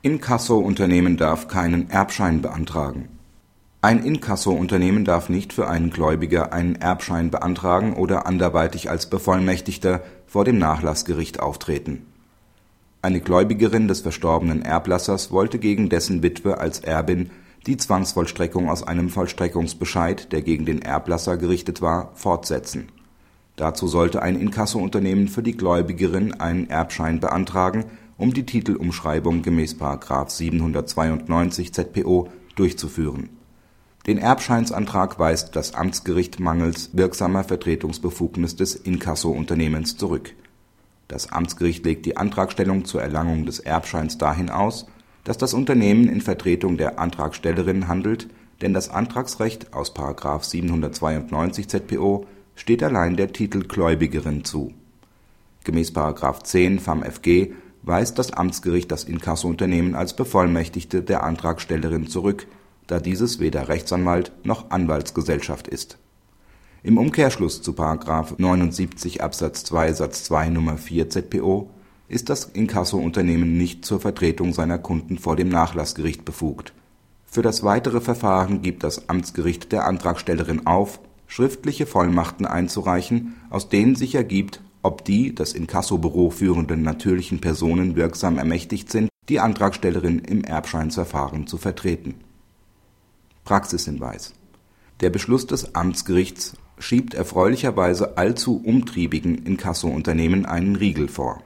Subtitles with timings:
[0.00, 3.08] Inkasso-Unternehmen darf keinen Erbschein beantragen.
[3.82, 10.44] Ein Inkasso-Unternehmen darf nicht für einen Gläubiger einen Erbschein beantragen oder anderweitig als Bevollmächtigter vor
[10.44, 12.06] dem Nachlassgericht auftreten.
[13.02, 17.30] Eine Gläubigerin des verstorbenen Erblassers wollte gegen dessen Witwe als Erbin
[17.66, 22.88] die Zwangsvollstreckung aus einem Vollstreckungsbescheid, der gegen den Erblasser gerichtet war, fortsetzen.
[23.56, 27.86] Dazu sollte ein Inkasso-Unternehmen für die Gläubigerin einen Erbschein beantragen
[28.18, 29.76] um die Titelumschreibung gemäß§
[30.30, 33.30] 792 ZPO durchzuführen.
[34.06, 40.34] Den Erbscheinsantrag weist das Amtsgericht mangels wirksamer Vertretungsbefugnis des Inkasso-Unternehmens zurück.
[41.06, 44.86] Das Amtsgericht legt die Antragstellung zur Erlangung des Erbscheins dahin aus,
[45.24, 48.28] dass das Unternehmen in Vertretung der Antragstellerin handelt,
[48.62, 49.94] denn das Antragsrecht aus§
[50.44, 54.72] 792 ZPO steht allein der Titelgläubigerin zu.
[55.64, 55.92] Gemäß§
[56.44, 57.52] 10 FamFG
[57.88, 62.46] weist das Amtsgericht das Inkasso-Unternehmen als Bevollmächtigte der Antragstellerin zurück,
[62.86, 65.98] da dieses weder Rechtsanwalt noch Anwaltsgesellschaft ist.
[66.82, 67.72] Im Umkehrschluss zu§
[68.36, 70.76] 79 Absatz 2 Satz 2 Nr.
[70.76, 71.70] 4 ZPO
[72.08, 76.72] ist das Inkasso-Unternehmen nicht zur Vertretung seiner Kunden vor dem Nachlassgericht befugt.
[77.26, 83.96] Für das weitere Verfahren gibt das Amtsgericht der Antragstellerin auf, schriftliche Vollmachten einzureichen, aus denen
[83.96, 90.44] sich ergibt ob die das Inkassobüro führenden natürlichen Personen wirksam ermächtigt sind, die Antragstellerin im
[90.44, 92.14] Erbscheinsverfahren zu vertreten.
[93.44, 94.34] Praxishinweis
[95.00, 101.42] Der Beschluss des Amtsgerichts schiebt erfreulicherweise allzu umtriebigen Inkasso-Unternehmen einen Riegel vor.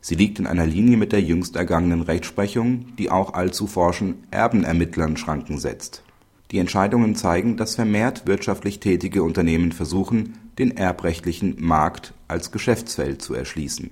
[0.00, 5.16] Sie liegt in einer Linie mit der jüngst ergangenen Rechtsprechung, die auch allzu forschen Erbenermittlern
[5.16, 6.02] Schranken setzt
[6.50, 13.34] die Entscheidungen zeigen, dass vermehrt wirtschaftlich tätige Unternehmen versuchen, den erbrechtlichen Markt als Geschäftsfeld zu
[13.34, 13.90] erschließen